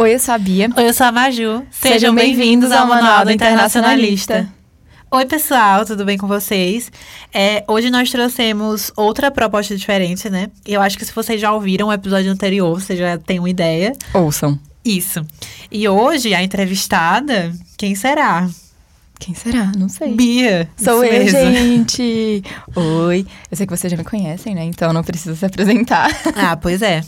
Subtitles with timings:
[0.00, 0.70] Oi, eu sou a Bia.
[0.74, 1.62] Oi, eu sou a Maju.
[1.70, 4.50] Sejam bem-vindos ao Manual do Internacionalista.
[5.10, 6.90] Oi, pessoal, tudo bem com vocês?
[7.34, 10.48] É, hoje nós trouxemos outra proposta diferente, né?
[10.64, 13.92] Eu acho que se vocês já ouviram o episódio anterior, vocês já têm uma ideia.
[14.14, 14.58] Ouçam.
[14.82, 15.22] Isso.
[15.70, 18.48] E hoje, a entrevistada, quem será?
[19.20, 19.70] Quem será?
[19.76, 20.14] Não sei.
[20.14, 20.66] Bia.
[20.78, 21.38] Sou eu, mesmo.
[21.38, 22.42] gente.
[22.74, 23.26] Oi.
[23.50, 24.64] Eu sei que vocês já me conhecem, né?
[24.64, 26.10] Então não precisa se apresentar.
[26.34, 27.02] Ah, pois é.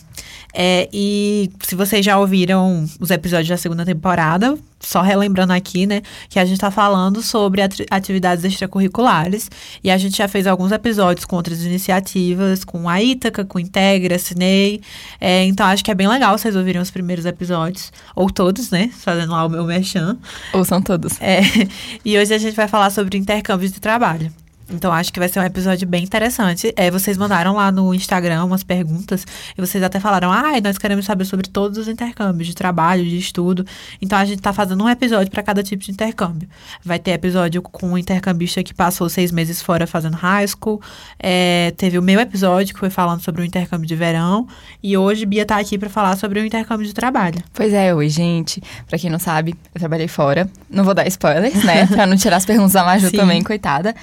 [0.53, 6.03] É, e se vocês já ouviram os episódios da segunda temporada, só relembrando aqui, né,
[6.29, 9.51] que a gente tá falando sobre ati- atividades extracurriculares.
[9.83, 14.19] E a gente já fez alguns episódios com outras iniciativas, com a Ítaca, com Integra,
[14.19, 14.81] Cinei.
[15.21, 18.91] É, então acho que é bem legal vocês ouvirem os primeiros episódios, ou todos, né,
[18.93, 20.19] fazendo lá o meu merchan.
[20.53, 21.21] Ouçam todos.
[21.21, 21.41] É,
[22.05, 24.42] e hoje a gente vai falar sobre intercâmbio de trabalho.
[24.73, 26.73] Então, acho que vai ser um episódio bem interessante.
[26.77, 29.27] É, vocês mandaram lá no Instagram umas perguntas
[29.57, 33.19] e vocês até falaram: ah, nós queremos saber sobre todos os intercâmbios de trabalho, de
[33.19, 33.65] estudo.
[34.01, 36.49] Então, a gente tá fazendo um episódio para cada tipo de intercâmbio.
[36.85, 40.81] Vai ter episódio com um intercambista que passou seis meses fora fazendo high school.
[41.19, 44.47] É, teve o meu episódio que foi falando sobre o intercâmbio de verão.
[44.83, 47.43] E hoje, Bia tá aqui para falar sobre o intercâmbio de trabalho.
[47.53, 48.63] Pois é, oi, gente.
[48.89, 50.49] Pra quem não sabe, eu trabalhei fora.
[50.71, 51.87] Não vou dar spoilers, né?
[51.93, 53.17] pra não tirar as perguntas da Maju Sim.
[53.17, 53.95] também, coitada.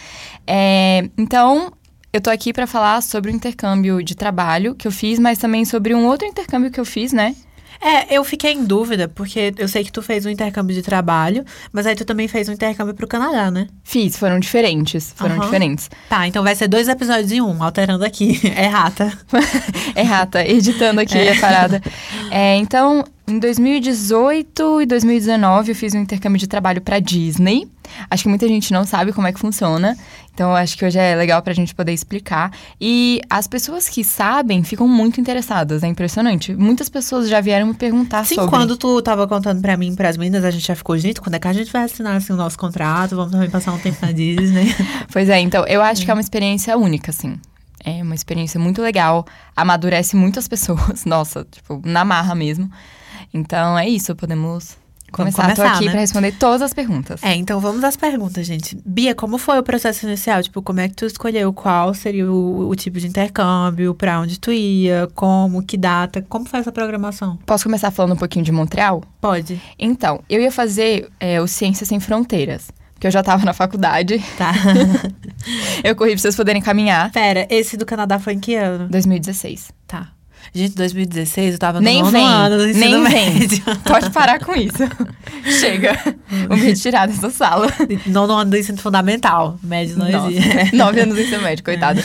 [0.51, 1.71] É, então,
[2.11, 5.63] eu tô aqui pra falar sobre o intercâmbio de trabalho que eu fiz, mas também
[5.63, 7.35] sobre um outro intercâmbio que eu fiz, né?
[7.79, 11.45] É, eu fiquei em dúvida, porque eu sei que tu fez um intercâmbio de trabalho,
[11.71, 13.67] mas aí tu também fez um intercâmbio pro Canadá, né?
[13.83, 15.13] Fiz, foram diferentes.
[15.15, 15.45] Foram Aham.
[15.45, 15.89] diferentes.
[16.09, 18.39] Tá, então vai ser dois episódios em um, alterando aqui.
[18.59, 19.13] É rata.
[19.95, 21.81] Errata, editando aqui a parada.
[22.31, 27.67] É, então, em 2018 e 2019, eu fiz um intercâmbio de trabalho pra Disney.
[28.09, 29.97] Acho que muita gente não sabe como é que funciona.
[30.33, 32.51] Então, acho que hoje é legal pra gente poder explicar.
[32.79, 35.83] E as pessoas que sabem ficam muito interessadas.
[35.83, 36.55] É impressionante.
[36.55, 38.49] Muitas pessoas já vieram me perguntar Sim, sobre.
[38.49, 41.35] quando tu tava contando pra mim e pras meninas, a gente já ficou, gente, quando
[41.35, 43.15] é que a gente vai assinar assim, o nosso contrato?
[43.17, 44.73] Vamos também passar um tempo na Disney.
[45.11, 47.37] Pois é, então, eu acho que é uma experiência única, assim.
[47.83, 52.69] É uma experiência muito legal, amadurece muitas pessoas, nossa, tipo, na marra mesmo.
[53.33, 54.77] Então é isso, podemos
[55.11, 55.43] começar.
[55.49, 55.91] Tô começar, aqui né?
[55.91, 57.23] pra responder todas as perguntas.
[57.23, 58.77] É, então vamos às perguntas, gente.
[58.85, 60.41] Bia, como foi o processo inicial?
[60.41, 64.39] Tipo, como é que tu escolheu qual seria o, o tipo de intercâmbio, pra onde
[64.39, 67.37] tu ia, como, que data, como foi essa programação?
[67.45, 69.03] Posso começar falando um pouquinho de Montreal?
[69.21, 69.61] Pode.
[69.77, 74.23] Então, eu ia fazer é, o Ciências Sem Fronteiras, porque eu já tava na faculdade.
[74.37, 74.53] Tá.
[75.83, 77.11] Eu corri pra vocês poderem caminhar.
[77.11, 78.89] Pera, esse do Canadá foi em que ano?
[78.89, 79.78] 2016.
[80.53, 83.39] Gente, 2016 eu tava no Nem vem, ano do ensino nem vem.
[83.39, 83.63] médio.
[83.85, 84.77] Pode parar com isso.
[85.59, 85.97] Chega.
[86.47, 87.67] Vou me retirar dessa sala.
[88.07, 89.59] nono ano do ensino fundamental.
[89.61, 90.73] Médio não Nossa, existe.
[90.75, 92.03] Nove anos de ensino médio, coitada.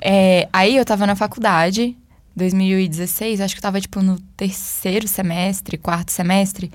[0.00, 1.96] É, aí eu tava na faculdade,
[2.36, 6.70] 2016, acho que eu tava, tipo, no terceiro semestre, quarto semestre.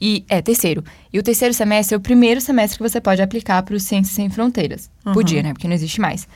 [0.00, 0.84] E, é, terceiro.
[1.12, 4.14] E o terceiro semestre é o primeiro semestre que você pode aplicar para o Ciências
[4.14, 4.90] Sem Fronteiras.
[5.06, 5.12] Uhum.
[5.12, 5.52] Podia, né?
[5.52, 6.26] Porque não existe mais.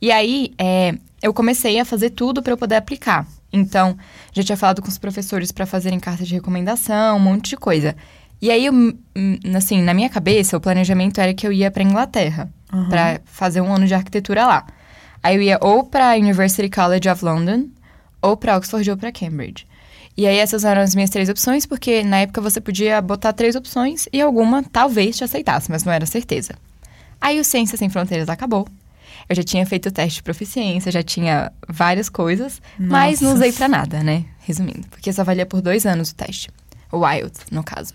[0.00, 3.26] E aí, é, eu comecei a fazer tudo para eu poder aplicar.
[3.52, 3.96] Então,
[4.32, 7.96] já tinha falado com os professores para fazerem carta de recomendação, um monte de coisa.
[8.40, 8.94] E aí, eu, hum,
[9.56, 12.88] assim, na minha cabeça, o planejamento era que eu ia para Inglaterra Uhum.
[12.90, 14.66] para fazer um ano de arquitetura lá.
[15.22, 17.68] Aí eu ia ou para University College of London,
[18.20, 19.66] ou para Oxford ou para Cambridge.
[20.14, 23.56] E aí essas eram as minhas três opções, porque na época você podia botar três
[23.56, 26.56] opções e alguma talvez te aceitasse, mas não era certeza.
[27.20, 28.68] Aí o Ciências Sem Fronteiras acabou.
[29.28, 33.42] Eu já tinha feito o teste de proficiência, já tinha várias coisas, mas não Nossa.
[33.42, 34.24] usei pra nada, né?
[34.40, 36.50] Resumindo, porque só valia por dois anos o teste.
[36.90, 37.94] O IELTS, no caso.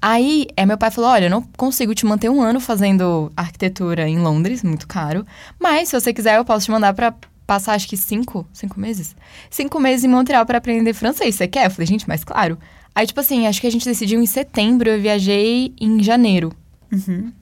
[0.00, 4.08] Aí, é, meu pai falou: olha, eu não consigo te manter um ano fazendo arquitetura
[4.08, 5.26] em Londres, muito caro.
[5.58, 7.14] Mas, se você quiser, eu posso te mandar pra
[7.46, 9.16] passar, acho que cinco, cinco meses?
[9.50, 11.34] Cinco meses em Montreal pra aprender francês.
[11.34, 11.66] Você quer?
[11.66, 12.58] Eu falei, gente, mas claro.
[12.94, 16.52] Aí, tipo assim, acho que a gente decidiu em setembro, eu viajei em janeiro.
[16.92, 17.32] Uhum.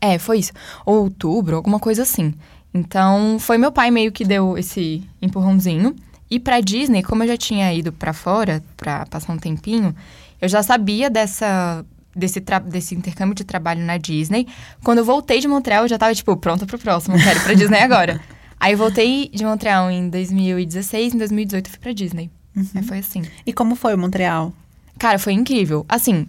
[0.00, 0.52] É, foi isso.
[0.84, 2.34] Ou outubro, alguma coisa assim.
[2.72, 5.94] Então, foi meu pai meio que deu esse empurrãozinho.
[6.30, 9.94] E pra Disney, como eu já tinha ido pra fora pra passar um tempinho,
[10.40, 11.84] eu já sabia dessa
[12.14, 14.46] desse, desse intercâmbio de trabalho na Disney.
[14.84, 17.54] Quando eu voltei de Montreal, eu já tava tipo pronta pro próximo, quero ir pra
[17.54, 18.20] Disney agora.
[18.60, 22.30] Aí eu voltei de Montreal em 2016, em 2018 eu fui pra Disney.
[22.74, 23.22] Aí foi assim.
[23.46, 24.52] E como foi o Montreal?
[24.98, 25.86] Cara, foi incrível.
[25.88, 26.26] Assim,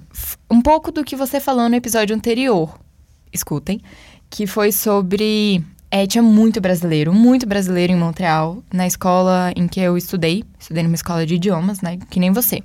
[0.49, 2.79] um pouco do que você falou no episódio anterior.
[3.33, 3.81] Escutem.
[4.29, 5.63] Que foi sobre.
[5.91, 10.43] É, tinha muito brasileiro, muito brasileiro em Montreal, na escola em que eu estudei.
[10.59, 11.97] Estudei numa escola de idiomas, né?
[12.09, 12.61] Que nem você.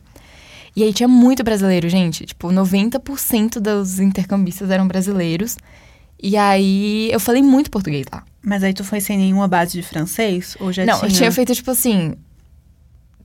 [0.76, 2.26] E aí tinha muito brasileiro, gente.
[2.26, 5.56] Tipo, 90% dos intercambistas eram brasileiros.
[6.22, 8.24] E aí eu falei muito português lá.
[8.42, 10.56] Mas aí tu foi sem nenhuma base de francês?
[10.60, 11.10] Ou já Não, tinha?
[11.10, 12.14] eu tinha feito, tipo assim,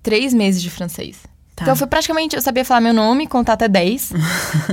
[0.01, 1.18] três meses de francês.
[1.60, 1.66] Tá.
[1.66, 4.14] Então foi praticamente, eu sabia falar meu nome, contar até 10.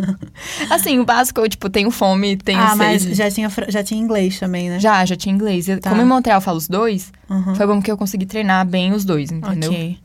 [0.70, 2.78] assim, o básico, eu, tipo, tenho fome, tenho ah, sede.
[2.78, 4.78] mas já tinha, já tinha inglês também, né?
[4.78, 5.66] Já, já tinha inglês.
[5.82, 5.90] Tá.
[5.90, 7.56] Como em Montreal eu falo os dois, Uhum.
[7.56, 9.70] foi bom que eu consegui treinar bem os dois, entendeu?
[9.70, 9.98] Ok.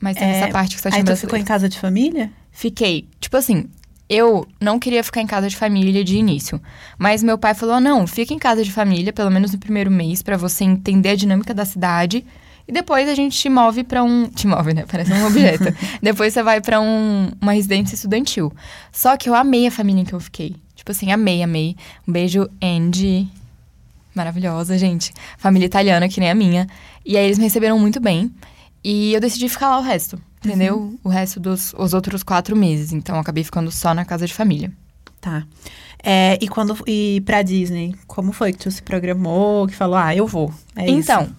[0.00, 2.30] Mas tem É, essa parte que você Aí tinha tu ficou em casa de família?
[2.52, 3.08] Fiquei.
[3.18, 3.64] Tipo assim,
[4.08, 6.60] eu não queria ficar em casa de família de início.
[6.96, 10.22] Mas meu pai falou: não, fica em casa de família, pelo menos no primeiro mês,
[10.22, 12.24] pra você entender a dinâmica da cidade.
[12.66, 14.26] E depois a gente te move pra um.
[14.28, 14.84] Te move, né?
[14.90, 15.64] Parece um objeto.
[16.02, 18.52] depois você vai pra um, uma residência estudantil.
[18.90, 20.56] Só que eu amei a família em que eu fiquei.
[20.74, 21.76] Tipo assim, amei, amei.
[22.08, 23.28] Um beijo, Andy.
[24.14, 25.12] Maravilhosa, gente.
[25.36, 26.66] Família italiana, que nem a minha.
[27.04, 28.32] E aí eles me receberam muito bem.
[28.82, 30.94] E eu decidi ficar lá o resto, entendeu?
[31.02, 32.92] O resto dos os outros quatro meses.
[32.92, 34.70] Então eu acabei ficando só na casa de família.
[35.20, 35.44] Tá.
[36.02, 40.14] É, e quando e pra Disney, como foi que tu se programou, que falou, ah,
[40.14, 40.52] eu vou.
[40.76, 41.34] É então, isso.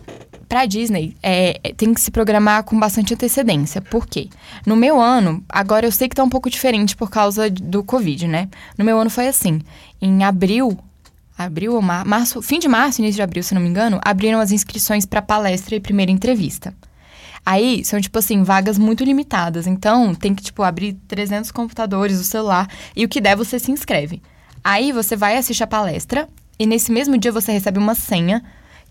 [0.47, 3.81] Pra Disney, é, é, tem que se programar com bastante antecedência.
[3.81, 4.29] Por quê?
[4.65, 8.27] No meu ano, agora eu sei que tá um pouco diferente por causa do Covid,
[8.27, 8.49] né?
[8.77, 9.61] No meu ano foi assim.
[10.01, 10.77] Em abril,
[11.37, 14.39] abril ou mar, março, fim de março, início de abril, se não me engano, abriram
[14.39, 16.73] as inscrições pra palestra e primeira entrevista.
[17.45, 19.67] Aí, são, tipo assim, vagas muito limitadas.
[19.67, 23.71] Então, tem que, tipo, abrir 300 computadores, o celular, e o que der, você se
[23.71, 24.21] inscreve.
[24.63, 26.27] Aí, você vai assistir a palestra,
[26.57, 28.43] e nesse mesmo dia você recebe uma senha,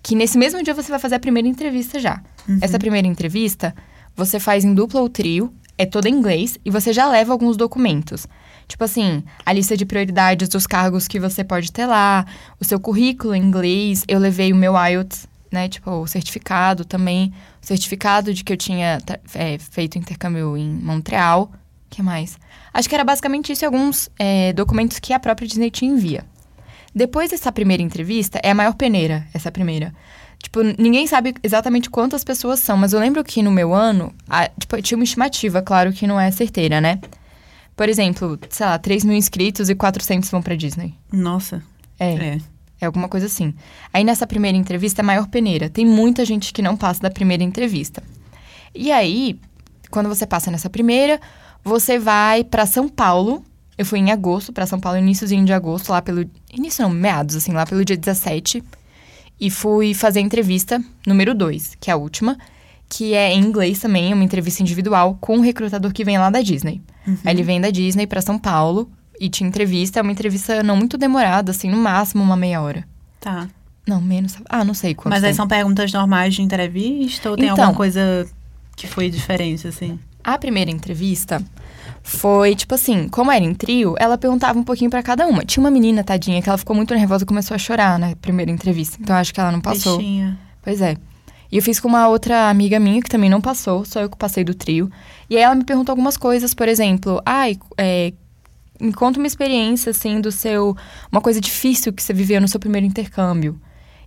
[0.05, 2.23] que nesse mesmo dia você vai fazer a primeira entrevista já.
[2.61, 3.75] Essa primeira entrevista,
[4.15, 7.56] você faz em dupla ou trio, é toda em inglês, e você já leva alguns
[7.56, 8.29] documentos.
[8.69, 12.27] Tipo assim, a lista de prioridades dos cargos que você pode ter lá,
[12.61, 14.05] o seu currículo em inglês.
[14.06, 15.71] Eu levei o meu IELTS, né?
[15.71, 17.33] Tipo, o certificado também.
[17.62, 18.99] O certificado de que eu tinha
[19.35, 21.50] é, feito intercâmbio em Montreal.
[21.87, 22.39] O que mais?
[22.75, 26.27] Acho que era basicamente isso e alguns é, documentos que a própria Disney te envia.
[26.94, 29.93] Depois dessa primeira entrevista, é a maior peneira, essa primeira.
[30.43, 34.49] Tipo, ninguém sabe exatamente quantas pessoas são, mas eu lembro que no meu ano, a-
[34.58, 37.00] tipo, tinha uma estimativa, claro que não é certeira, né?
[37.76, 40.94] Por exemplo, sei lá, 3 mil inscritos e 400 vão pra Disney.
[41.12, 41.62] Nossa.
[41.99, 42.38] É, É.
[42.82, 43.55] é alguma coisa assim.
[43.93, 45.69] Aí nessa primeira entrevista é a maior peneira.
[45.70, 48.02] Tem muita gente que não passa da primeira entrevista.
[48.75, 49.40] E aí,
[49.90, 51.20] quando você passa nessa primeira,
[51.64, 53.44] você vai pra São Paulo.
[53.76, 56.25] Eu fui em agosto pra São Paulo, iníciozinho de agosto, lá pelo.
[56.53, 58.62] Início não, meados, assim, lá pelo dia 17.
[59.41, 62.38] E fui fazer a entrevista número 2, que é a última,
[62.88, 66.31] que é em inglês também, é uma entrevista individual com um recrutador que vem lá
[66.31, 66.81] da Disney.
[67.25, 68.88] Aí ele vem da Disney pra São Paulo
[69.21, 69.99] e te entrevista.
[69.99, 72.85] É uma entrevista não muito demorada, assim, no máximo uma meia hora.
[73.21, 73.49] Tá.
[73.87, 74.37] Não, menos.
[74.49, 75.11] Ah, não sei quanto.
[75.12, 75.37] Mas aí tempo.
[75.37, 77.59] são perguntas normais de entrevista ou tem Então.
[77.65, 78.26] alguma coisa
[78.76, 79.99] que foi diferente, assim?
[80.23, 81.43] A primeira entrevista
[82.06, 85.43] foi, tipo assim, como era em trio, ela perguntava um pouquinho pra cada uma.
[85.43, 88.51] Tinha uma menina, tadinha, que ela ficou muito nervosa e começou a chorar na primeira
[88.51, 88.99] entrevista.
[89.01, 89.97] Então acho que ela não passou.
[89.97, 90.39] Bichinha.
[90.62, 90.99] Pois é.
[91.51, 94.19] E eu fiz com uma outra amiga minha que também não passou, só eu que
[94.19, 94.91] passei do trio.
[95.31, 98.12] E aí ela me perguntou algumas coisas, por exemplo, ai, é,
[98.79, 100.77] me conta uma experiência, assim, do seu.
[101.11, 103.59] Uma coisa difícil que você viveu no seu primeiro intercâmbio.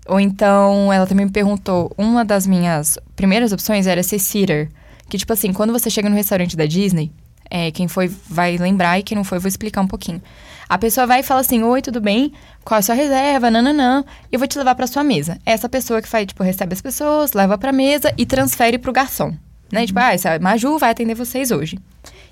[0.08, 4.70] Ou então ela também me perguntou, uma das minhas primeiras opções era ser sitter.
[5.10, 7.12] Que, tipo assim, quando você chega no restaurante da Disney,
[7.50, 10.22] é, quem foi vai lembrar e quem não foi, vou explicar um pouquinho.
[10.70, 12.34] A pessoa vai e fala assim: Oi, tudo bem?
[12.64, 13.50] Qual é a sua reserva?
[13.50, 14.04] Nananã.
[14.32, 15.38] Eu vou te levar pra sua mesa.
[15.46, 18.92] É essa pessoa que faz, tipo, recebe as pessoas, leva pra mesa e transfere pro
[18.92, 19.34] garçom.
[19.72, 19.86] Né?
[19.86, 21.80] Tipo, ah, essa Maju vai atender vocês hoje.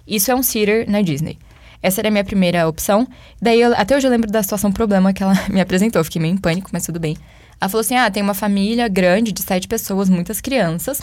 [0.07, 1.37] Isso é um sitter na Disney.
[1.81, 3.07] Essa era a minha primeira opção.
[3.41, 6.03] Daí, eu- até hoje eu lembro da situação problema que ela me apresentou.
[6.03, 7.15] Fiquei meio em pânico, mas tudo bem.
[7.61, 11.01] Ela falou assim: ah, tem uma família grande de sete pessoas, muitas crianças,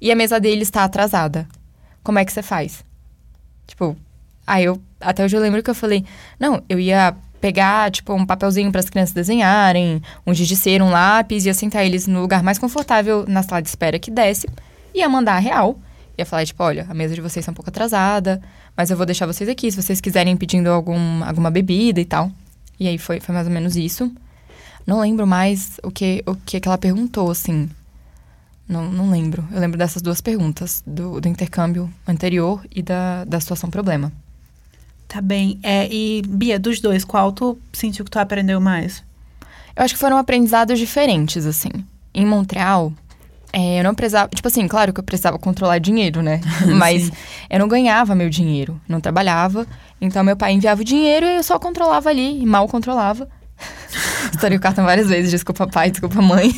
[0.00, 1.48] e a mesa deles está atrasada.
[2.02, 2.84] Como é que você faz?
[3.66, 3.96] Tipo,
[4.46, 4.80] aí eu.
[5.00, 6.04] Até hoje eu lembro que eu falei:
[6.38, 10.84] não, eu ia pegar, tipo, um papelzinho para as crianças desenharem, um giz de cera,
[10.84, 14.48] um lápis, ia sentar eles no lugar mais confortável na sala de espera que desse,
[14.94, 15.78] ia mandar a real.
[16.18, 18.40] Ia falar, tipo, olha, a mesa de vocês está um pouco atrasada,
[18.74, 22.32] mas eu vou deixar vocês aqui se vocês quiserem pedindo algum, alguma bebida e tal.
[22.80, 24.10] E aí foi, foi mais ou menos isso.
[24.86, 27.68] Não lembro mais o que, o que, que ela perguntou, assim.
[28.68, 29.46] Não, não lembro.
[29.52, 34.12] Eu lembro dessas duas perguntas, do, do intercâmbio anterior e da, da situação problema.
[35.06, 35.58] Tá bem.
[35.62, 39.04] É, e, Bia, dos dois, qual tu sentiu que tu aprendeu mais?
[39.74, 41.70] Eu acho que foram aprendizados diferentes, assim.
[42.12, 42.92] Em Montreal,
[43.52, 44.28] é, eu não precisava.
[44.28, 46.40] Tipo assim, claro que eu precisava controlar dinheiro, né?
[46.76, 47.10] Mas
[47.48, 49.66] eu não ganhava meu dinheiro, não trabalhava.
[50.00, 53.28] Então meu pai enviava o dinheiro e eu só controlava ali, e mal controlava.
[54.32, 56.52] Estourei o cartão várias vezes, desculpa pai, desculpa mãe.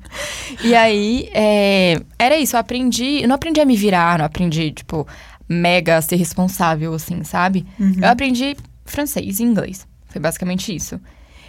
[0.62, 3.22] e aí, é, era isso, eu aprendi.
[3.22, 5.06] Eu não aprendi a me virar, não aprendi, tipo,
[5.48, 7.66] mega a ser responsável, assim, sabe?
[8.02, 9.86] Eu aprendi francês e inglês.
[10.08, 11.00] Foi basicamente isso.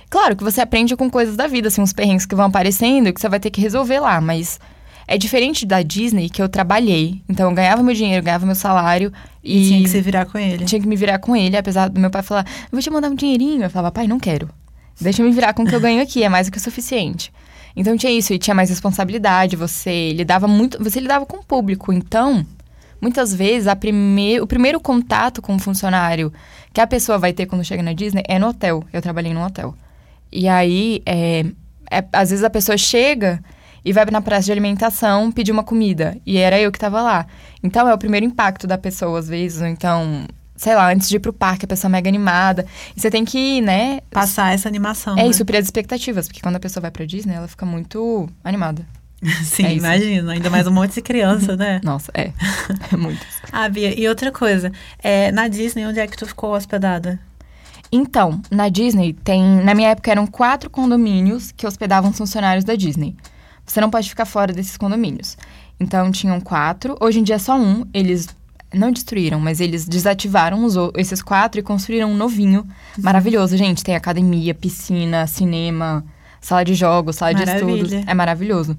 [0.09, 3.13] Claro que você aprende com coisas da vida, assim, uns perrengues que vão aparecendo e
[3.13, 4.59] que você vai ter que resolver lá, mas
[5.05, 7.21] É diferente da Disney, que eu trabalhei.
[7.27, 9.11] Então, eu ganhava meu dinheiro, ganhava meu salário.
[9.43, 10.63] E, E, tinha que se virar com ele.
[10.63, 13.09] tinha que me virar com ele, apesar do meu pai falar, eu vou te mandar
[13.09, 13.63] um dinheirinho.
[13.63, 14.47] Eu falava, pai, não quero.
[14.99, 16.61] Deixa eu me virar com o que eu ganho aqui, é mais do que o
[16.61, 17.31] suficiente.
[17.75, 21.91] Então tinha isso, e tinha mais responsabilidade, você lidava muito, você lidava com o público.
[21.91, 22.45] Então,
[23.01, 24.39] muitas vezes, a prime...
[24.39, 26.31] o primeiro contato com o funcionário
[26.71, 28.83] que a pessoa vai ter quando chega na Disney é no hotel.
[28.93, 29.75] Eu trabalhei num hotel.
[30.31, 31.45] E aí, é,
[31.89, 33.43] é- às vezes a pessoa chega
[33.85, 36.17] e vai na praça de alimentação pedir uma comida.
[36.25, 37.25] E era eu que tava lá.
[37.61, 39.61] Então, é o primeiro impacto da pessoa, às vezes.
[39.61, 40.25] Ou então,
[40.63, 42.65] sei lá, antes de ir pro parque, a pessoa é mega animada.
[42.95, 45.13] E você tem que, né, Passar essa animação.
[45.17, 45.27] é né?
[45.27, 46.25] isso, suprir as expectativas.
[46.27, 48.87] Porque quando a pessoa vai pra Disney, ela fica muito animada.
[49.43, 50.31] Sim, É imagina.
[50.31, 51.81] Ainda mais um monte de criança, né?
[51.83, 52.31] Nossa, é.
[52.93, 53.19] É muito.
[53.51, 54.71] Ah, Bia, e outra coisa.
[54.99, 57.19] É, na Disney, onde é que tu ficou hospedada?
[57.91, 59.43] Então, na Disney tem.
[59.65, 63.17] Na minha época eram quatro condomínios que hospedavam os funcionários da Disney.
[63.65, 65.37] Você não pode ficar fora desses condomínios.
[65.77, 66.95] Então tinham quatro.
[67.01, 67.85] Hoje em dia é só um.
[67.93, 68.27] Eles
[68.73, 72.65] não destruíram, mas eles desativaram os esses quatro e construíram um novinho.
[72.97, 73.83] Maravilhoso, gente.
[73.83, 76.03] Tem academia, piscina, cinema,
[76.41, 77.83] sala de jogos, sala de Maravilha.
[77.83, 78.07] estudos.
[78.07, 78.77] É maravilhoso.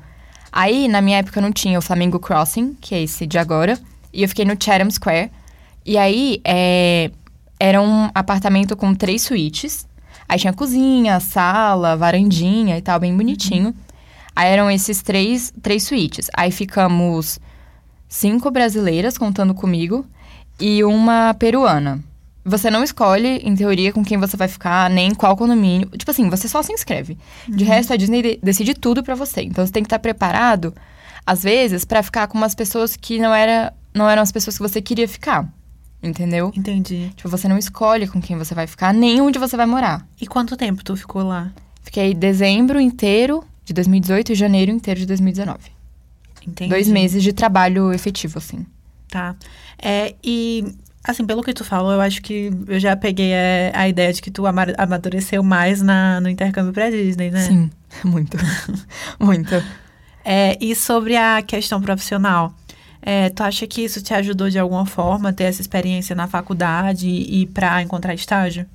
[0.53, 3.79] Aí, na minha época, não tinha o Flamingo Crossing, que é esse de agora.
[4.13, 5.31] E eu fiquei no Chatham Square.
[5.85, 7.11] E aí, é,
[7.59, 9.87] era um apartamento com três suítes.
[10.29, 13.75] Aí tinha cozinha, sala, varandinha e tal, bem bonitinho.
[14.35, 16.31] Aí eram esses três, três suítes.
[16.35, 17.39] Aí ficamos
[18.09, 20.05] cinco brasileiras, contando comigo,
[20.61, 22.03] e uma peruana.
[22.45, 25.89] Você não escolhe, em teoria, com quem você vai ficar, nem em qual condomínio.
[25.97, 27.17] Tipo assim, você só se inscreve.
[27.49, 29.41] De resto, a Disney de- decide tudo pra você.
[29.43, 30.75] Então, você tem que estar preparado,
[31.25, 34.63] às vezes, pra ficar com umas pessoas que não, era, não eram as pessoas que
[34.63, 35.49] você queria ficar.
[36.03, 36.53] Entendeu?
[36.55, 37.11] Entendi.
[37.17, 40.07] Tipo, você não escolhe com quem você vai ficar, nem onde você vai morar.
[40.21, 41.51] E quanto tempo tu ficou lá?
[41.83, 45.61] Fiquei dezembro inteiro de 2018 e janeiro inteiro de 2019.
[46.47, 46.71] Entendi.
[46.71, 48.67] Dois meses de trabalho efetivo, assim.
[49.09, 49.35] Tá.
[49.81, 50.65] É, e,
[51.03, 54.21] assim, pelo que tu falou, eu acho que eu já peguei é, a ideia de
[54.21, 57.41] que tu ama- amadureceu mais na, no intercâmbio pra Disney, né?
[57.47, 57.71] Sim,
[58.05, 58.37] muito.
[59.19, 59.55] muito.
[60.25, 62.53] É, e sobre a questão profissional,
[63.03, 66.27] é, tu acha que isso te ajudou de alguma forma a ter essa experiência na
[66.27, 68.67] faculdade e, pra encontrar estágio?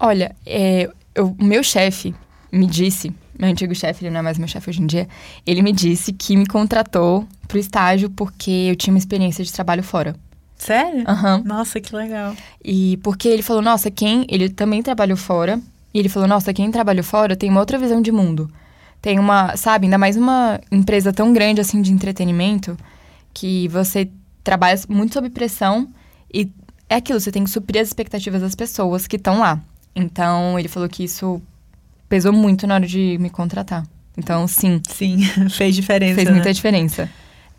[0.00, 2.14] Olha, é, o meu chefe
[2.52, 5.08] me disse, meu antigo chefe, ele não é mais meu chefe hoje em dia,
[5.46, 9.82] ele me disse que me contratou pro estágio porque eu tinha uma experiência de trabalho
[9.82, 10.14] fora.
[10.56, 11.04] Sério?
[11.06, 11.42] Aham.
[11.44, 12.34] Nossa, que legal.
[12.64, 14.26] E porque ele falou, nossa, quem.
[14.28, 15.60] Ele também trabalhou fora.
[15.94, 18.50] E ele falou, nossa, quem trabalhou fora tem uma outra visão de mundo.
[19.00, 22.76] Tem uma, sabe, ainda mais uma empresa tão grande assim de entretenimento,
[23.32, 24.10] que você
[24.42, 25.88] trabalha muito sob pressão
[26.32, 26.50] e
[26.88, 29.60] é aquilo, você tem que suprir as expectativas das pessoas que estão lá.
[29.94, 31.40] Então, ele falou que isso
[32.08, 33.84] pesou muito na hora de me contratar.
[34.16, 36.14] Então, sim, Sim, fez diferença.
[36.16, 36.34] fez né?
[36.34, 37.08] muita diferença.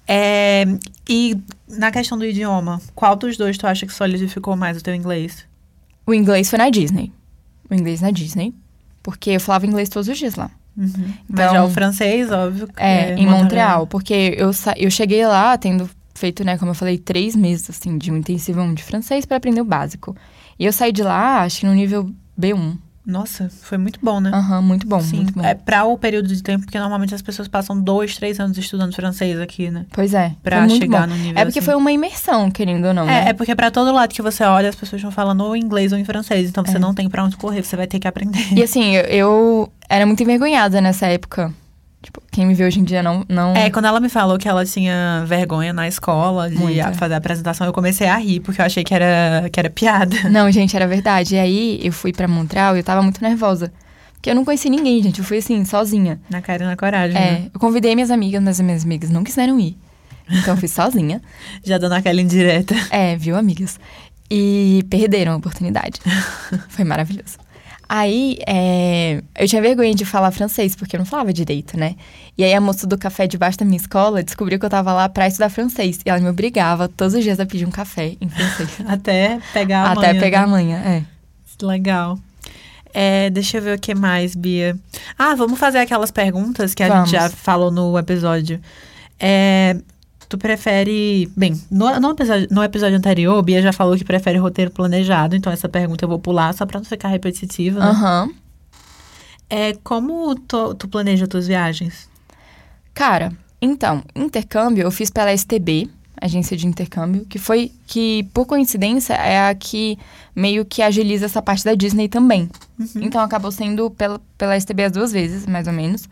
[0.07, 0.65] É,
[1.07, 1.37] e
[1.67, 5.45] na questão do idioma, qual dos dois tu acha que solidificou mais o teu inglês?
[6.05, 7.11] O inglês foi na Disney.
[7.69, 8.53] O inglês na Disney.
[9.03, 10.49] Porque eu falava inglês todos os dias lá.
[10.75, 10.93] Mas
[11.29, 12.67] Então- já o francês, óbvio.
[12.67, 16.97] que É, em Montreal, porque eu, eu cheguei lá tendo feito, né, como eu falei,
[16.97, 20.15] três meses, assim, de um intensivão de francês para aprender o básico.
[20.57, 22.77] E eu saí de lá, acho que no nível B1.
[23.05, 24.29] Nossa, foi muito bom, né?
[24.33, 25.43] Aham, muito bom, Sim, muito bom.
[25.43, 28.93] é pra o período de tempo, porque normalmente as pessoas passam dois, três anos estudando
[28.93, 29.85] francês aqui, né?
[29.91, 31.15] Pois é, Pra chegar bom.
[31.15, 31.65] no nível É porque assim.
[31.65, 33.25] foi uma imersão, querendo ou não, né?
[33.25, 35.59] É, é porque pra todo lado que você olha, as pessoas estão falando ou em
[35.61, 36.49] inglês ou em francês.
[36.49, 36.79] Então você É.
[36.79, 38.37] não tem pra onde correr, você vai ter que aprender.
[38.55, 41.51] E assim, eu, eu era muito envergonhada nessa época.
[42.31, 43.25] Quem me vê hoje em dia não...
[43.27, 43.55] não...
[43.55, 46.93] É, quando ela me falou que ela tinha vergonha na escola de Muita.
[46.93, 50.15] fazer a apresentação, eu comecei a rir, porque eu achei que era, que era piada.
[50.29, 51.35] Não, gente, era verdade.
[51.35, 53.71] E aí, eu fui pra Montreal e eu tava muito nervosa.
[54.13, 55.19] Porque eu não conheci ninguém, gente.
[55.19, 56.19] Eu fui assim, sozinha.
[56.29, 57.17] Na cara e na coragem.
[57.17, 57.51] É, né?
[57.53, 59.77] eu convidei minhas amigas, mas as minhas amigas não quiseram ir.
[60.29, 61.21] Então eu fui sozinha.
[61.63, 62.75] Já dando aquela indireta.
[62.91, 63.79] É, viu, amigas?
[64.29, 65.99] E perderam a oportunidade.
[66.69, 67.37] Foi maravilhoso.
[67.91, 71.95] Aí, é, eu tinha vergonha de falar francês, porque eu não falava direito, né?
[72.37, 75.09] E aí, a moça do café debaixo da minha escola descobriu que eu tava lá
[75.09, 75.99] pra estudar francês.
[76.05, 78.69] E ela me obrigava todos os dias a pedir um café em francês.
[78.87, 80.43] Até pegar a Até manha, pegar né?
[80.43, 81.03] a manhã, é.
[81.65, 82.19] Legal.
[82.93, 84.77] É, deixa eu ver o que mais, Bia.
[85.17, 87.09] Ah, vamos fazer aquelas perguntas que a Vamos.
[87.09, 88.59] gente já falou no episódio.
[89.19, 89.75] É,
[90.29, 91.29] tu prefere.
[91.35, 95.51] Bem, no, no episódio, no episódio anterior, Bia já falou que prefere roteiro planejado, então
[95.51, 97.79] essa pergunta eu vou pular só pra não ficar repetitiva.
[97.79, 97.85] Né?
[97.87, 98.29] Aham.
[99.49, 102.07] É, como tu, tu planeja tuas viagens?
[102.93, 105.89] Cara, então, intercâmbio eu fiz pela STB,
[106.21, 109.97] agência de intercâmbio, que foi que, por coincidência, é a que
[110.35, 112.47] meio que agiliza essa parte da Disney também.
[112.95, 116.07] Então acabou sendo pela, pela STB as duas vezes, mais ou menos.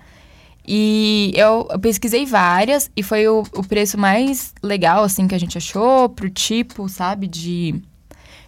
[0.67, 5.39] E eu, eu pesquisei várias e foi o, o preço mais legal, assim, que a
[5.39, 7.81] gente achou pro tipo, sabe, de,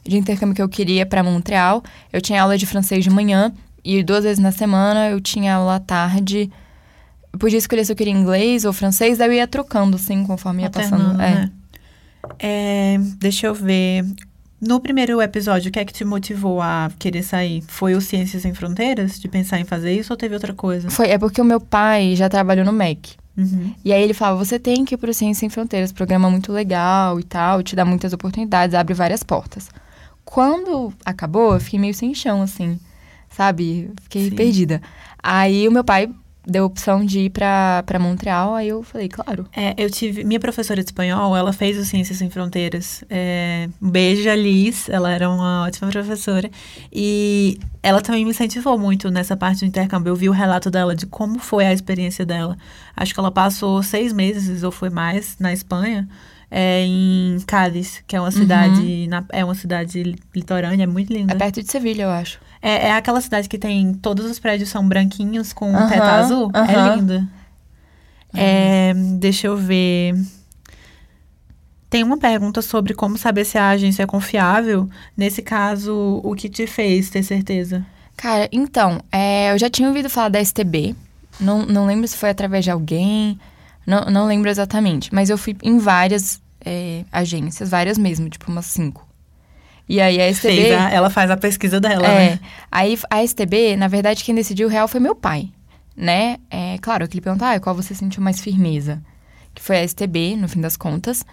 [0.05, 1.81] de intercâmbio que eu queria para Montreal.
[2.11, 3.53] Eu tinha aula de francês de manhã
[3.85, 6.51] e duas vezes na semana eu tinha aula à tarde.
[7.31, 10.63] Eu podia escolher se eu queria inglês ou francês, daí eu ia trocando, assim, conforme
[10.63, 11.11] ia passando.
[11.11, 11.35] Alternando, É.
[11.35, 11.51] né?
[12.37, 14.03] É, deixa eu ver.
[14.61, 17.63] No primeiro episódio, o que é que te motivou a querer sair?
[17.67, 19.19] Foi o Ciências Sem Fronteiras?
[19.19, 20.89] De pensar em fazer isso ou teve outra coisa?
[20.89, 23.15] Foi, é porque o meu pai já trabalhou no MEC.
[23.37, 23.73] Uhum.
[23.85, 27.19] E aí ele falava, você tem que ir pro Ciência Sem Fronteiras, programa muito legal
[27.19, 29.69] e tal, te dá muitas oportunidades, abre várias portas.
[30.25, 32.77] Quando acabou, eu fiquei meio sem chão, assim,
[33.29, 33.89] sabe?
[34.03, 34.35] Fiquei Sim.
[34.35, 34.81] perdida.
[35.23, 36.09] Aí o meu pai
[36.49, 39.45] deu a opção de ir pra Montreal, aí eu falei, claro.
[39.55, 40.23] É, eu tive.
[40.23, 43.03] Minha professora de espanhol, ela fez o Ciências Sem Fronteiras.
[43.09, 44.89] É, um beijo, a Liz.
[44.89, 46.49] Ela era uma ótima professora.
[46.91, 50.11] E ela também me incentivou muito nessa parte do intercâmbio.
[50.11, 52.57] Eu vi o relato dela de como foi a experiência dela.
[52.95, 56.07] Acho que ela passou seis meses, ou foi mais, na Espanha.
[56.51, 61.31] é, em Cádiz, que é uma cidade, na- é uma cidade litorânea, é muito linda.
[61.31, 62.39] É perto de Sevilha, eu acho.
[62.61, 66.51] É, é aquela cidade que tem todos os prédios são branquinhos com Aham, teto azul.
[66.53, 67.27] É lindo.
[68.33, 70.15] É, deixa eu ver.
[71.89, 74.87] Tem uma pergunta sobre como saber se a agência é confiável.
[75.17, 77.83] Nesse caso, o que te fez ter certeza?
[78.15, 80.95] Cara, então, é, eu já tinha ouvido falar da STB.
[81.39, 83.39] Não, não lembro se foi através de alguém.
[83.87, 85.13] Não, não lembro exatamente.
[85.13, 89.08] Mas eu fui em várias é, agências, várias mesmo, tipo umas cinco.
[89.89, 90.71] E aí a STB.
[90.75, 92.39] A- ela faz a pesquisa dela, é, né?
[92.71, 95.49] aí a STB, na verdade, quem decidiu o real foi meu pai,
[95.97, 96.37] né?
[96.49, 99.01] É claro que ele perguntou, ah, qual você sentiu mais firmeza?
[99.55, 101.25] Que foi a STB, no fim das contas.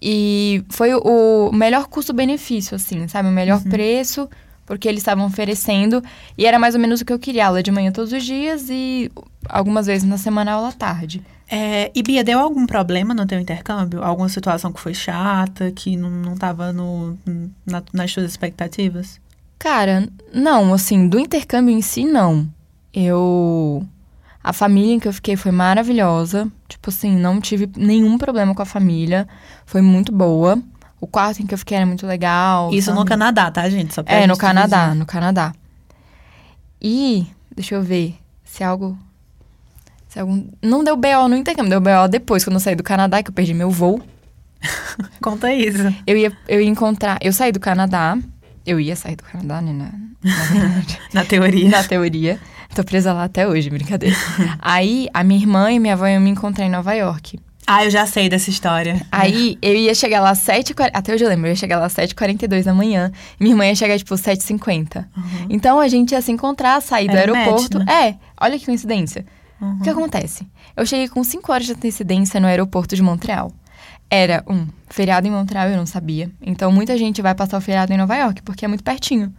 [0.00, 3.28] E foi o melhor custo-benefício, assim, sabe?
[3.28, 4.28] O melhor preço,
[4.64, 6.02] porque eles estavam oferecendo.
[6.38, 8.68] E era mais ou menos o que eu queria, aula de manhã todos os dias
[8.70, 9.10] e
[9.48, 11.22] algumas vezes na semana aula à tarde.
[11.48, 14.02] É, e Bia, deu algum problema no teu intercâmbio?
[14.02, 17.16] Alguma situação que foi chata, que não, não tava no,
[17.64, 19.20] na- nas suas expectativas?
[19.58, 22.48] Cara, não, assim, do intercâmbio em si, não.
[22.92, 23.86] Eu.
[24.42, 26.50] A família em que eu fiquei foi maravilhosa.
[26.68, 29.26] Tipo assim, não tive nenhum problema com a família.
[29.64, 30.60] Foi muito boa.
[31.00, 32.72] O quarto em que eu fiquei era muito legal.
[32.72, 32.98] Isso sabe?
[32.98, 33.94] no Canadá, tá, gente?
[33.94, 34.98] Só pra É, gente no Canadá, dividir.
[34.98, 35.52] no Canadá.
[36.80, 38.96] E, deixa eu ver, se algo.
[40.16, 40.48] Se algum.
[40.62, 43.34] Não deu BO no intercâmbio, deu BO depois, quando eu saí do Canadá, que eu
[43.34, 44.00] perdi meu voo.
[45.20, 45.94] Conta isso.
[46.06, 47.18] Eu ia, eu ia encontrar.
[47.20, 48.16] Eu saí do Canadá.
[48.64, 49.74] Eu ia sair do Canadá, né?
[49.74, 50.98] Na, na verdade.
[51.12, 51.68] Na teoria.
[51.68, 52.40] Na teoria.
[52.74, 54.16] Tô presa lá até hoje, brincadeira.
[54.58, 57.38] Aí, a minha irmã e minha avó iam me encontrar em Nova York.
[57.66, 59.04] Ah, eu já sei dessa história.
[59.12, 60.92] Aí, eu ia chegar lá às 7h40...
[60.94, 63.12] Até hoje eu lembro, eu ia chegar lá às 7h42 da manhã.
[63.38, 65.04] Minha irmã ia chegar, tipo, 7h50.
[65.50, 67.78] Então, a gente ia se encontrar, sair do Era match, aeroporto.
[67.80, 68.08] né?
[68.08, 69.26] É, olha que coincidência.
[69.60, 69.76] Uhum.
[69.78, 70.46] O que acontece?
[70.76, 73.50] Eu cheguei com 5 horas de antecedência no aeroporto de Montreal.
[74.10, 76.30] Era um feriado em Montreal, eu não sabia.
[76.40, 79.32] Então, muita gente vai passar o feriado em Nova York, porque é muito pertinho.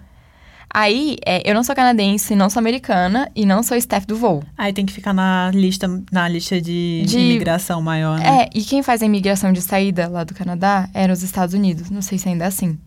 [0.69, 4.43] Aí, é, eu não sou canadense, não sou americana e não sou staff do voo.
[4.57, 8.41] Aí tem que ficar na lista, na lista de, de De- imigração maior, né?
[8.43, 11.89] É, e quem faz a imigração de saída lá do Canadá eram os Estados Unidos.
[11.89, 12.77] Não sei se ainda é assim.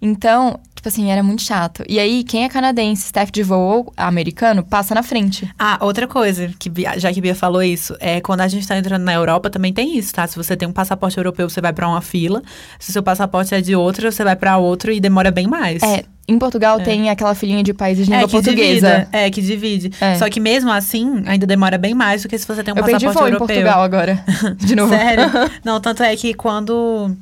[0.00, 1.84] Então, tipo assim, era muito chato.
[1.88, 5.48] E aí, quem é canadense, staff de voo americano, passa na frente.
[5.56, 8.76] Ah, outra coisa, que Bia- já que Bia falou isso, é quando a gente tá
[8.76, 10.26] entrando na Europa também tem isso, tá?
[10.26, 12.42] Se você tem um passaporte europeu, você vai pra uma fila.
[12.80, 15.80] Se o seu passaporte é de outra, você vai pra outro e demora bem mais.
[15.84, 18.88] É, em Portugal tem aquela filhinha de países de É, língua que portuguesa.
[18.90, 19.08] divide.
[19.12, 19.92] É, que divide.
[20.00, 20.16] É.
[20.16, 22.82] Só que mesmo assim, ainda demora bem mais do que se você tem um Eu
[22.82, 23.54] perdi passaporte voo em europeu.
[23.56, 24.24] Portugal agora.
[24.58, 24.92] De novo.
[24.92, 25.24] Sério?
[25.64, 27.16] Não, tanto é que quando.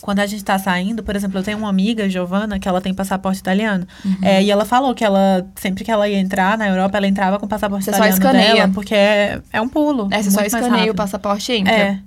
[0.00, 2.92] Quando a gente tá saindo, por exemplo, eu tenho uma amiga, Giovana, que ela tem
[2.92, 3.86] passaporte italiano.
[4.04, 4.16] Uhum.
[4.22, 7.38] É, e ela falou que ela, sempre que ela ia entrar na Europa, ela entrava
[7.38, 8.54] com o passaporte Você só italiano escaneia.
[8.54, 10.08] dela, porque é, é um pulo.
[10.10, 11.72] É, você só escaneia o passaporte e entra.
[11.72, 11.98] É.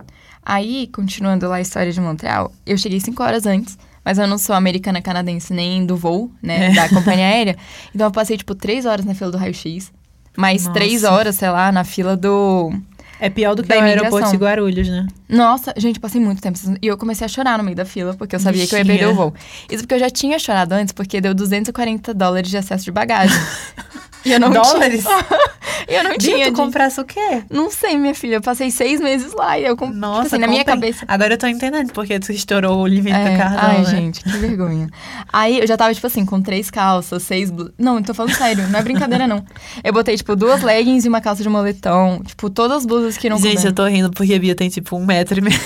[0.45, 4.37] Aí, continuando lá a história de Montreal, eu cheguei cinco horas antes, mas eu não
[4.37, 6.73] sou americana canadense nem do voo, né, É.
[6.73, 7.57] da companhia aérea.
[7.93, 9.91] Então eu passei, tipo, três horas na fila do raio-x,
[10.37, 10.73] mais Nossa.
[10.73, 12.71] três horas, sei lá, na fila do.
[13.19, 15.05] É pior do que o aeroporto de Guarulhos, né?
[15.27, 16.57] Nossa, gente, passei muito tempo.
[16.81, 18.85] E eu comecei a chorar no meio da fila, porque eu sabia que eu ia
[18.85, 19.33] perder o voo.
[19.69, 23.37] Isso porque eu já tinha chorado antes, porque deu 240 dólares de excesso de bagagem.
[24.23, 25.03] e eu não Dólares?
[25.03, 25.25] tinha.
[25.87, 26.45] eu não tinha.
[26.45, 27.43] tu de- comprasse o quê?
[27.49, 28.35] Não sei, minha filha.
[28.35, 29.99] Eu passei seis meses lá e eu comprei.
[29.99, 31.05] Nossa, assim, na minha cabeça.
[31.07, 33.85] Agora eu tô entendendo porque tu estourou o limite É, do cartão, ai, né?
[33.85, 34.89] gente, que vergonha.
[35.31, 37.73] Aí eu já tava, tipo assim, com três calças, seis blusas.
[37.77, 39.43] Não, eu tô falando sério, não é brincadeira, não.
[39.83, 42.21] Eu botei, tipo, duas leggings e uma calça de moletom.
[42.25, 43.69] Tipo, todas as blusas que não Gente, couberam.
[43.69, 45.59] eu tô rindo porque a Bia tem tipo um metro e meio.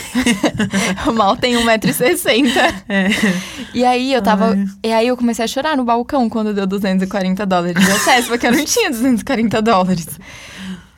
[1.13, 2.51] Mal tenho 1,60m.
[2.89, 3.07] É.
[3.73, 4.49] E aí eu tava.
[4.51, 4.65] Ai.
[4.83, 8.47] E aí eu comecei a chorar no balcão quando deu 240 dólares de acesso, porque
[8.47, 10.02] eu não tinha 240 dólares.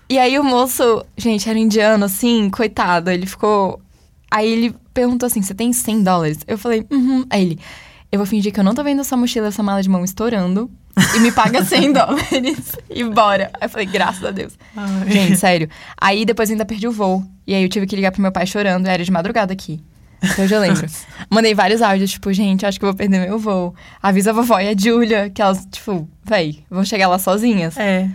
[0.09, 3.09] E aí o moço, gente, era indiano, assim, coitado.
[3.09, 3.81] Ele ficou.
[4.29, 6.39] Aí ele perguntou assim: você tem 100 dólares?
[6.47, 7.25] Eu falei, uhum.
[7.29, 7.59] Aí ele,
[8.11, 10.69] eu vou fingir que eu não tô vendo essa mochila, essa mala de mão estourando.
[11.15, 12.77] E me paga 100 dólares.
[12.89, 13.51] E bora.
[13.59, 14.57] Aí eu falei, graças a Deus.
[14.75, 15.11] Ai.
[15.11, 15.69] Gente, sério.
[15.99, 17.23] Aí depois ainda perdi o voo.
[17.45, 18.87] E aí eu tive que ligar pro meu pai chorando.
[18.87, 19.81] Era de madrugada aqui.
[20.23, 20.87] Então eu já lembro.
[21.29, 23.75] Mandei vários áudios, tipo, gente, acho que eu vou perder meu voo.
[24.01, 27.77] Avisa a vovó e a Julia, que elas, tipo, véi, vão chegar lá sozinhas.
[27.77, 28.09] É.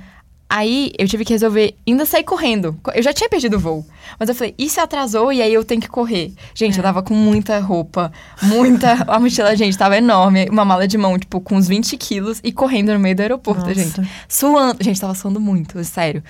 [0.53, 2.77] Aí eu tive que resolver ainda sair correndo.
[2.93, 3.87] Eu já tinha perdido o voo.
[4.19, 6.33] Mas eu falei, e se atrasou e aí eu tenho que correr?
[6.53, 8.95] Gente, eu tava com muita roupa, muita.
[9.07, 10.49] A mochila, gente, tava enorme.
[10.51, 13.61] Uma mala de mão, tipo, com uns 20 quilos e correndo no meio do aeroporto,
[13.61, 13.75] Nossa.
[13.75, 14.11] gente.
[14.29, 14.83] Suando.
[14.83, 16.21] Gente, tava suando muito, sério.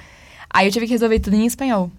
[0.50, 1.90] Aí eu tive que resolver tudo em espanhol.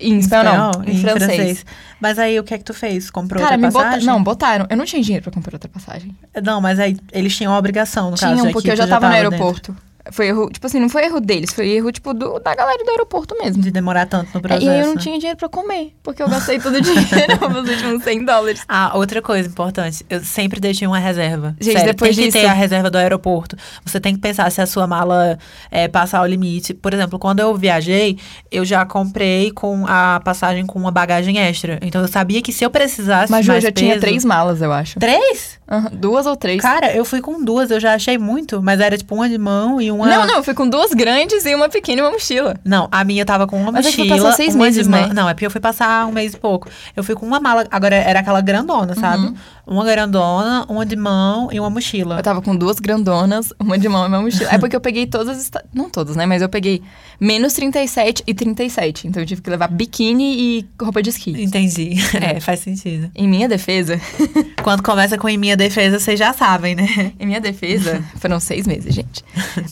[0.00, 1.64] Em espanhol, não, em, francês.
[2.00, 3.08] Mas aí o que é que tu fez?
[3.08, 3.90] Comprou Cara, outra me botaram.
[3.90, 4.06] passagem?
[4.06, 4.66] Não, botaram.
[4.68, 6.16] Eu não tinha dinheiro pra comprar outra passagem.
[6.42, 8.32] Não, mas aí eles tinham a obrigação, no caso.
[8.32, 9.76] Tinham, já porque que eu já tu tava, no dentro.
[10.10, 12.90] Foi erro, tipo assim, não foi erro deles, foi erro, tipo, do, da galera do
[12.90, 13.62] aeroporto mesmo.
[13.62, 14.66] De demorar tanto no É, processo.
[14.66, 17.02] e aí eu não tinha dinheiro pra comer, porque eu gastei todo o dinheiro
[17.50, 18.62] nos últimos 100 dólares.
[18.68, 21.54] Ah, outra coisa importante, eu sempre deixei uma reserva.
[21.60, 23.56] Gente, Sério, depois tem que disso- ter a reserva do aeroporto.
[23.84, 25.38] Você tem que pensar se a sua mala
[25.70, 26.74] é, passar o limite.
[26.74, 28.18] Por exemplo, quando eu viajei,
[28.50, 31.78] eu já comprei com a passagem com uma bagagem extra.
[31.82, 34.72] Então eu sabia que se eu precisasse Mas eu já tinha peso- três malas, eu
[34.72, 34.98] acho.
[34.98, 35.60] Três?
[35.70, 36.60] Aham, duas ou três.
[36.60, 39.80] Cara, eu fui com duas, eu já achei muito, mas era tipo uma de mão
[39.80, 40.06] e uma.
[40.06, 42.56] Não, não, eu fui com duas grandes e uma pequena e uma mochila.
[42.64, 44.16] Não, a minha tava com uma Mas é que tu mochila.
[44.18, 45.14] passou seis meses, de mão- né?
[45.14, 46.68] Não, é porque eu fui passar um mês e pouco.
[46.96, 49.26] Eu fui com uma mala, agora era aquela grandona, sabe?
[49.26, 49.34] Uhum.
[49.64, 52.16] Uma grandona, uma de mão e uma mochila.
[52.18, 54.50] Eu tava com duas grandonas, uma de mão e uma mochila.
[54.52, 56.26] É porque eu peguei todas Não todas, né?
[56.26, 56.82] Mas eu peguei
[57.20, 59.06] menos 37 e 37.
[59.06, 61.30] Então eu tive que levar biquíni e roupa de esqui.
[61.42, 61.94] Entendi.
[62.20, 63.10] É, faz sentido.
[63.14, 64.00] Em minha defesa,
[64.62, 67.12] Quando começa com em minha defesa, vocês já sabem, né?
[67.18, 69.22] em minha defesa, foram seis meses, gente.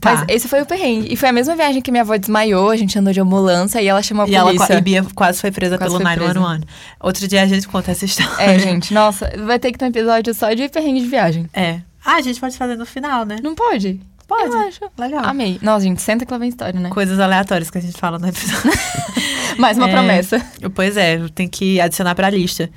[0.00, 0.09] Tá.
[0.14, 1.12] Mas esse foi o perrengue.
[1.12, 3.86] E foi a mesma viagem que minha avó desmaiou, a gente andou de ambulância e
[3.86, 4.66] ela chamou a E ela polícia.
[4.66, 6.34] qua- e Bia quase foi presa Quase pelo foi presa.
[6.34, 6.64] 911.
[7.00, 8.32] Outro dia a gente conta essa história.
[8.38, 11.46] É, gente, nossa, vai ter que ter um episódio só de perrengue de viagem.
[11.52, 11.80] É.
[12.04, 13.36] Ah, a gente pode fazer no final, né?
[13.42, 14.00] Não pode?
[14.26, 14.44] Pode.
[14.52, 14.80] Eu acho.
[14.96, 15.24] Legal.
[15.24, 15.58] Amei.
[15.60, 16.88] Nossa, gente, senta que lá vem história, né?
[16.90, 18.70] Coisas aleatórias que a gente fala no episódio.
[19.58, 19.92] Mais uma É.
[19.92, 20.40] promessa.
[20.74, 22.70] Pois é, tem que adicionar pra lista.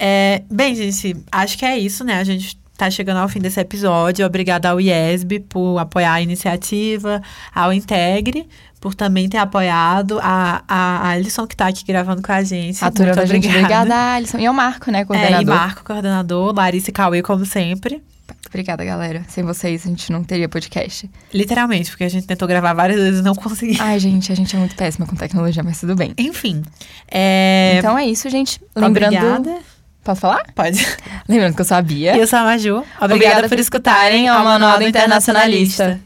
[0.00, 2.18] É, bem, gente, acho que é isso, né?
[2.18, 4.26] A gente tá chegando ao fim desse episódio.
[4.26, 7.22] Obrigada ao IESB por apoiar a iniciativa,
[7.54, 8.46] ao Integre
[8.84, 12.84] por também ter apoiado, a, a, a Alisson que tá aqui gravando com a gente.
[12.84, 13.76] A turma Muito da gente, obrigada.
[13.78, 14.38] obrigada, Alisson.
[14.38, 15.54] E ao Marco, né, É, e coordenador.
[15.54, 18.02] Marco, coordenador, Larissa e Cauê, como sempre.
[18.46, 19.24] Obrigada, galera.
[19.26, 21.10] Sem vocês, a gente não teria podcast.
[21.32, 23.78] Literalmente, porque a gente tentou gravar várias vezes e não conseguiu.
[23.80, 26.12] Ai, gente, a gente é muito péssima com tecnologia, mas tudo bem.
[26.18, 26.62] Enfim.
[27.10, 27.76] É...
[27.78, 28.60] Então é isso, gente.
[28.76, 29.14] Lembrando.
[29.14, 29.73] Obrigada.
[30.04, 30.42] Posso falar?
[30.54, 30.86] Pode.
[31.26, 32.16] Lembrando que eu sou a Bia.
[32.16, 32.76] Eu sou a Maju.
[32.76, 34.84] Obrigada, Obrigada por por escutarem ao ao Manual do.
[34.84, 35.98] Internacionalista.